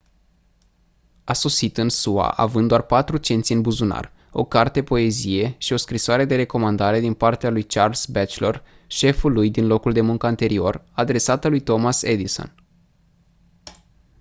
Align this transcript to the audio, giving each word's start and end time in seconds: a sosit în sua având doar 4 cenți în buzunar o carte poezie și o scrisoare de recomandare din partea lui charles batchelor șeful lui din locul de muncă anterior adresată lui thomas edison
a 1.25 1.33
sosit 1.33 1.77
în 1.77 1.89
sua 1.89 2.27
având 2.29 2.67
doar 2.67 2.81
4 2.81 3.17
cenți 3.17 3.51
în 3.51 3.61
buzunar 3.61 4.13
o 4.31 4.45
carte 4.45 4.83
poezie 4.83 5.55
și 5.57 5.73
o 5.73 5.77
scrisoare 5.77 6.25
de 6.25 6.35
recomandare 6.35 6.99
din 6.99 7.13
partea 7.13 7.49
lui 7.49 7.63
charles 7.63 8.05
batchelor 8.05 8.63
șeful 8.87 9.31
lui 9.31 9.49
din 9.49 9.67
locul 9.67 9.91
de 9.93 10.01
muncă 10.01 10.25
anterior 10.25 10.85
adresată 10.93 11.47
lui 11.47 11.59
thomas 11.61 12.01
edison 12.03 12.53